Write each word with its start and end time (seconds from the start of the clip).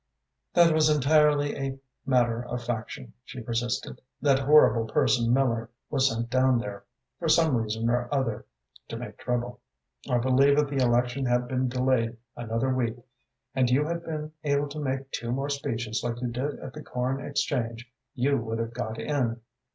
"That 0.55 0.73
was 0.73 0.89
entirely 0.89 1.55
a 1.55 1.77
matter 2.07 2.43
of 2.45 2.63
faction," 2.63 3.13
she 3.23 3.39
persisted. 3.39 4.01
"That 4.19 4.39
horrible 4.39 4.91
person 4.91 5.31
Miller 5.31 5.69
was 5.91 6.09
sent 6.09 6.31
down 6.31 6.57
there, 6.57 6.85
for 7.19 7.29
some 7.29 7.55
reason 7.55 7.87
or 7.87 8.11
other, 8.11 8.47
to 8.87 8.97
make 8.97 9.19
trouble. 9.19 9.59
I 10.09 10.17
believe 10.17 10.57
if 10.57 10.69
the 10.69 10.83
election 10.83 11.27
had 11.27 11.47
been 11.47 11.69
delayed 11.69 12.17
another 12.35 12.73
week, 12.73 12.95
and 13.53 13.69
you 13.69 13.85
had 13.85 14.03
been 14.03 14.31
able 14.43 14.69
to 14.69 14.79
make 14.79 15.11
two 15.11 15.31
more 15.31 15.49
speeches 15.51 16.01
like 16.03 16.19
you 16.19 16.29
did 16.31 16.59
at 16.61 16.73
the 16.73 16.81
Corn 16.81 17.23
Exchange, 17.23 17.87
you 18.15 18.37
would 18.37 18.57
have 18.57 18.73
got 18.73 18.99
in." 18.99 19.39